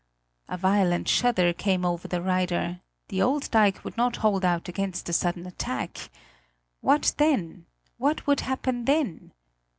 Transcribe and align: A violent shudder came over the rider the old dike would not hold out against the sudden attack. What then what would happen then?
A 0.49 0.57
violent 0.57 1.07
shudder 1.07 1.53
came 1.53 1.85
over 1.85 2.07
the 2.07 2.23
rider 2.23 2.81
the 3.09 3.21
old 3.21 3.51
dike 3.51 3.85
would 3.85 3.97
not 3.97 4.15
hold 4.15 4.43
out 4.43 4.67
against 4.67 5.05
the 5.05 5.13
sudden 5.13 5.45
attack. 5.45 6.09
What 6.79 7.13
then 7.19 7.67
what 7.99 8.25
would 8.25 8.39
happen 8.39 8.85
then? 8.85 9.31